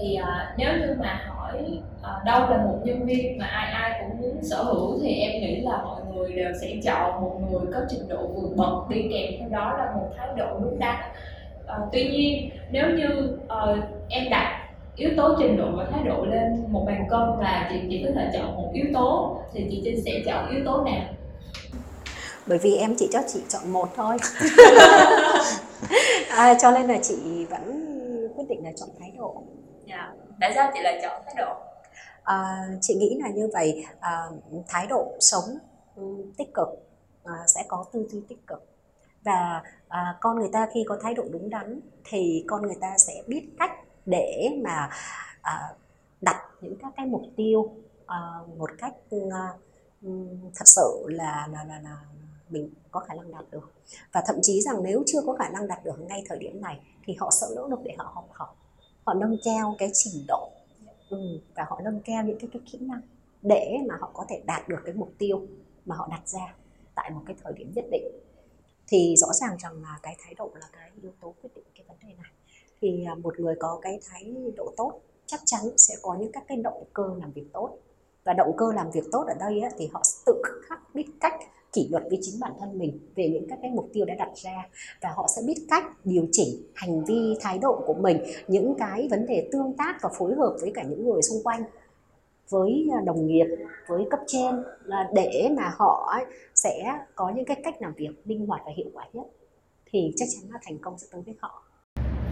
[0.00, 4.00] thì à, nếu như mà hỏi à, đâu là một nhân viên mà ai ai
[4.00, 7.72] cũng muốn sở hữu thì em nghĩ là mọi người đều sẽ chọn một người
[7.74, 10.96] có trình độ vượt bậc đi kèm theo đó là một thái độ đúng đắn.
[11.66, 16.24] À, tuy nhiên nếu như uh, em đặt yếu tố trình độ và thái độ
[16.24, 19.82] lên một bàn cân và chị chỉ có thể chọn một yếu tố thì chị
[19.84, 21.02] Trinh sẽ chọn yếu tố nào?
[22.46, 24.16] Bởi vì em chỉ cho chị chọn một thôi.
[26.28, 27.88] À, cho nên là chị vẫn
[28.36, 29.42] quyết định là chọn thái độ
[29.88, 30.14] dạ.
[30.40, 31.54] Tại sao chị lại chọn thái độ?
[32.22, 34.22] À, chị nghĩ là như vậy à,
[34.68, 35.44] thái độ sống
[36.38, 36.68] tích cực
[37.24, 38.64] à, sẽ có tư duy tích cực.
[39.24, 42.94] Và à, con người ta khi có thái độ đúng đắn thì con người ta
[42.98, 43.70] sẽ biết cách
[44.06, 44.90] để mà
[45.42, 45.74] à,
[46.20, 47.70] đặt những các cái mục tiêu
[48.06, 48.16] à,
[48.56, 48.94] một cách
[49.32, 49.48] à,
[50.54, 51.96] thật sự là là là là
[52.48, 53.72] mình có khả năng đạt được.
[54.12, 56.80] Và thậm chí rằng nếu chưa có khả năng đạt được ngay thời điểm này
[57.04, 58.48] thì họ sẽ nỗ lực để họ học hỏi
[59.08, 60.50] họ nâng cao cái trình độ.
[61.10, 63.00] Ừ, và họ nâng cao những cái cái kỹ năng
[63.42, 65.46] để mà họ có thể đạt được cái mục tiêu
[65.86, 66.54] mà họ đặt ra
[66.94, 68.04] tại một cái thời điểm nhất định.
[68.88, 71.84] Thì rõ ràng rằng là cái thái độ là cái yếu tố quyết định cái
[71.88, 72.32] vấn đề này.
[72.80, 76.44] Thì à, một người có cái thái độ tốt chắc chắn sẽ có những các
[76.48, 77.78] cái động cơ làm việc tốt.
[78.24, 81.34] Và động cơ làm việc tốt ở đây ấy, thì họ tự khắc biết cách
[81.72, 84.30] kỷ luật với chính bản thân mình về những các cái mục tiêu đã đặt
[84.34, 84.68] ra.
[85.02, 89.08] Và họ sẽ biết cách điều chỉnh hành vi thái độ của mình những cái
[89.10, 91.62] vấn đề tương tác và phối hợp với cả những người xung quanh
[92.48, 93.46] với à, đồng nghiệp
[93.88, 94.62] với cấp trên
[95.14, 96.14] để mà họ
[96.54, 99.26] sẽ có những cái cách làm việc linh hoạt và hiệu quả nhất.
[99.90, 101.62] Thì chắc chắn là thành công sẽ tới với họ.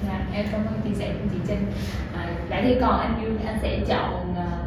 [0.07, 1.67] Dạ, em cảm ơn chia sẻ của chị Trinh.
[2.15, 4.66] À, vậy thì còn anh Dương anh sẽ chọn à,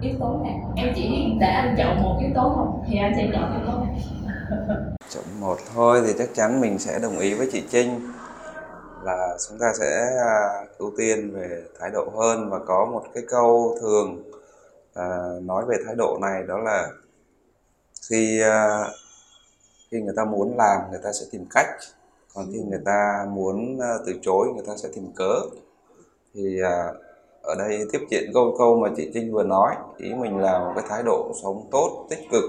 [0.00, 3.28] yếu tố nào em chỉ để anh chọn một yếu tố không thì anh sẽ
[3.32, 3.94] chọn yếu tố nào
[5.10, 8.12] chọn một thôi thì chắc chắn mình sẽ đồng ý với chị Trinh
[9.02, 13.22] là chúng ta sẽ à, ưu tiên về thái độ hơn và có một cái
[13.28, 14.22] câu thường
[14.94, 15.06] à,
[15.42, 16.88] nói về thái độ này đó là
[18.10, 18.88] khi à,
[19.90, 21.66] khi người ta muốn làm người ta sẽ tìm cách.
[22.34, 25.40] Còn khi người ta muốn à, từ chối người ta sẽ tìm cớ.
[26.34, 26.92] Thì à,
[27.46, 29.74] ở đây tiếp diện câu câu mà chị Trinh vừa nói.
[29.96, 32.44] Ý mình là một cái thái độ sống tốt tích cực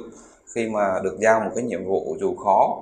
[0.56, 2.78] khi mà được giao một cái nhiệm vụ dù khó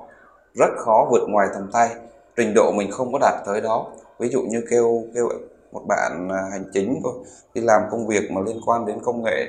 [0.54, 1.90] rất khó vượt ngoài tầm tay.
[2.36, 3.88] Trình độ mình không có đạt tới đó.
[4.20, 5.30] Ví dụ như kêu kêu
[5.72, 7.14] một bạn à, hành chính thôi
[7.54, 9.46] đi làm công việc mà liên quan đến công nghệ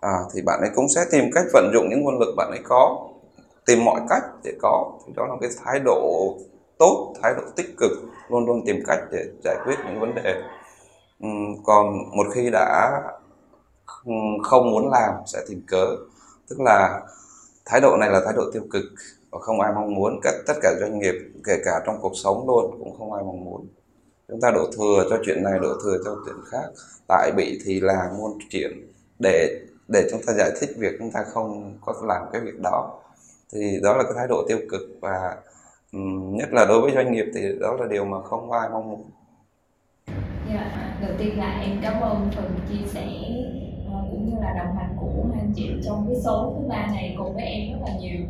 [0.00, 2.60] à, thì bạn ấy cũng sẽ tìm cách vận dụng những nguồn lực bạn ấy
[2.64, 3.08] có
[3.66, 4.92] tìm mọi cách để có.
[5.06, 6.34] Thì đó là cái thái độ
[6.78, 7.90] tốt thái độ tích cực
[8.28, 10.42] luôn luôn tìm cách để giải quyết những vấn đề
[11.64, 13.02] còn một khi đã
[14.42, 15.86] không muốn làm sẽ tìm cớ.
[16.48, 17.00] Tức là
[17.64, 18.84] thái độ này là thái độ tiêu cực
[19.30, 20.20] và không ai mong muốn.
[20.22, 23.44] Tất tất cả doanh nghiệp kể cả trong cuộc sống luôn cũng không ai mong
[23.44, 23.66] muốn.
[24.28, 26.70] Chúng ta đổ thừa cho chuyện này đổ thừa cho chuyện khác.
[27.08, 31.24] Tại bị thì là muôn chuyện để để chúng ta giải thích việc chúng ta
[31.32, 33.00] không có làm cái việc đó.
[33.52, 35.36] Thì đó là cái thái độ tiêu cực và
[35.92, 38.90] um, nhất là đối với doanh nghiệp thì đó là điều mà không ai mong
[38.90, 39.10] muốn.
[40.54, 43.06] Yeah, dạ, đầu tiên là em cảm ơn phần chia sẻ
[43.86, 47.14] uh, cũng như là đồng hành của anh chị trong cái số thứ ba này
[47.18, 48.20] cùng với em rất là nhiều.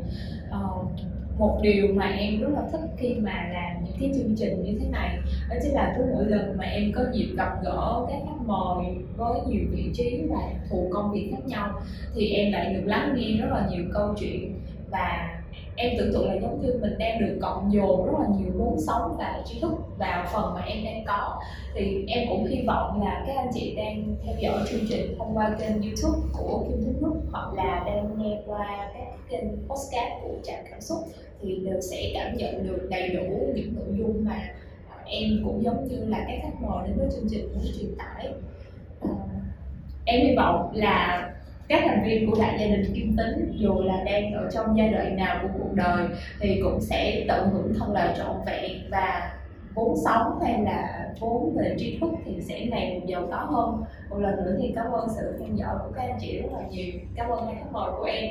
[0.49, 0.91] Uh,
[1.39, 4.79] một điều mà em rất là thích khi mà làm những cái chương trình như
[4.81, 5.19] thế này
[5.51, 8.87] đó chính là cứ mỗi lần mà em có dịp gặp gỡ các khách mời
[9.17, 11.69] với nhiều vị trí và thuộc công việc khác nhau
[12.15, 14.55] thì em lại được lắng nghe rất là nhiều câu chuyện
[14.91, 15.40] và
[15.81, 18.77] em tưởng tượng là giống như mình đang được cộng dồn rất là nhiều vốn
[18.87, 21.41] sống và trí thức vào phần mà em đang có.
[21.75, 25.37] Thì em cũng hy vọng là các anh chị đang theo dõi chương trình thông
[25.37, 30.23] qua kênh youtube của Kim Thức Group, hoặc là đang nghe qua các kênh podcast
[30.23, 30.99] của Trạm Cảm Xúc,
[31.43, 34.43] thì đều sẽ cảm nhận được đầy đủ những nội dung mà
[34.89, 37.95] à, em cũng giống như là các khách mời đến với chương trình muốn truyền
[37.99, 38.29] tải.
[39.01, 39.09] Ờ,
[40.05, 41.27] em hy vọng là
[41.71, 44.89] các thành viên của đại gia đình kim tính, dù là đang ở trong giai
[44.89, 46.09] đoạn nào của cuộc đời,
[46.41, 49.33] thì cũng sẽ tận hưởng thật là trọn vẹn và
[49.75, 53.83] vốn sống hay là vốn về tri thức thì sẽ ngày một giàu có hơn.
[54.11, 56.61] Một lần nữa thì cảm ơn sự theo dõi của các anh chị rất là
[56.71, 56.93] nhiều.
[57.17, 58.31] Cảm ơn hai khách mời của em.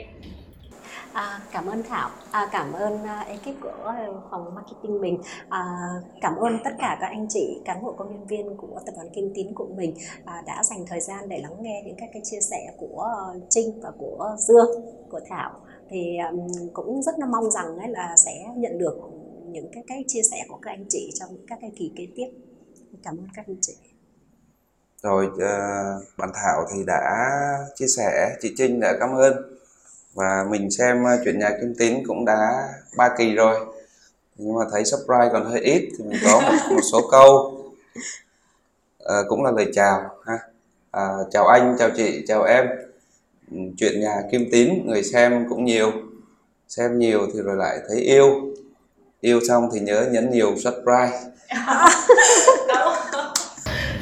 [1.13, 5.61] À, cảm ơn Thảo, à, cảm ơn uh, ekip của à, phòng marketing mình, à,
[6.21, 9.09] cảm ơn tất cả các anh chị cán bộ công nhân viên của tập đoàn
[9.15, 9.93] Kim Tín của mình
[10.25, 13.07] à, đã dành thời gian để lắng nghe những các cái chia sẻ của
[13.37, 14.69] uh, Trinh và của Dương,
[15.09, 15.51] của Thảo.
[15.89, 18.97] Thì um, cũng rất là mong rằng ấy là sẽ nhận được
[19.45, 22.27] những cái cái chia sẻ của các anh chị trong các cái kỳ kế tiếp.
[23.03, 23.73] Cảm ơn các anh chị.
[25.03, 27.29] Rồi uh, bạn Thảo thì đã
[27.75, 29.58] chia sẻ, chị Trinh đã cảm ơn
[30.13, 33.59] và mình xem uh, chuyện nhà Kim Tín cũng đã ba kỳ rồi.
[34.35, 37.55] Nhưng mà thấy surprise còn hơi ít thì mình có một, một số câu.
[39.05, 40.39] À, cũng là lời chào ha.
[40.91, 42.67] À, chào anh chào chị chào em.
[43.51, 45.91] Ừ, chuyện nhà Kim Tín người xem cũng nhiều.
[46.67, 48.25] Xem nhiều thì rồi lại thấy yêu.
[49.21, 51.19] Yêu xong thì nhớ nhấn nhiều subscribe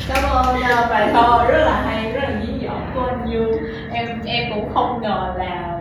[0.07, 3.51] cảm ơn uh, bài thơ rất là hay rất là dí dỏm của anh Dương
[3.93, 5.79] em em cũng không ngờ là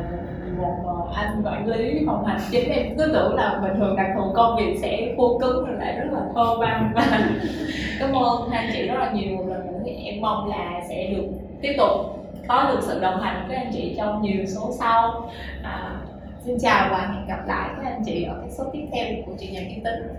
[0.59, 4.07] một uh, anh quản lý phòng hành chính em cứ tưởng là bình thường đặc
[4.17, 7.31] thù công việc sẽ khô cứng rồi lại rất là thơ văn và
[8.01, 11.07] cảm ơn hai anh chị rất là nhiều một lần nữa em mong là sẽ
[11.07, 11.27] được
[11.63, 12.17] tiếp tục
[12.49, 15.31] có được sự đồng hành với anh chị trong nhiều số sau.
[15.63, 15.91] À,
[16.45, 19.33] xin chào và hẹn gặp lại các anh chị ở các số tiếp theo của
[19.39, 20.15] chị nhà kim tính